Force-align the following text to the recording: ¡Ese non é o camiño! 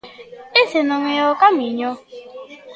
¡Ese 0.63 0.79
non 0.89 1.01
é 1.15 1.17
o 1.31 1.39
camiño! 1.43 1.89